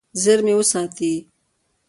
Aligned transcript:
زیرمې 0.21 0.53
وساتي. 0.57 1.13